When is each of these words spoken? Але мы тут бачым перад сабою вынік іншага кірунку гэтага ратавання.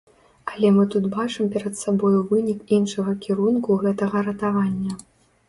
Але 0.51 0.69
мы 0.77 0.85
тут 0.95 1.03
бачым 1.15 1.51
перад 1.55 1.73
сабою 1.81 2.23
вынік 2.33 2.73
іншага 2.79 3.11
кірунку 3.27 3.79
гэтага 3.87 4.27
ратавання. 4.31 4.99